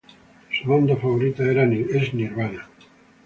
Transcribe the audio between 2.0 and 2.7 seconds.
Nirvana.